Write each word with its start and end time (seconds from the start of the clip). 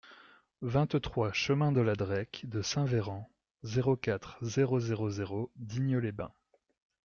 vingt-trois 0.63 1.31
chemin 1.31 1.71
de 1.71 1.79
L'Adrech 1.79 2.45
de 2.47 2.63
Saint-Véran, 2.63 3.29
zéro 3.61 3.95
quatre, 3.95 4.39
zéro 4.41 4.79
zéro 4.79 5.11
zéro 5.11 5.51
Digne-les-Bains 5.57 6.33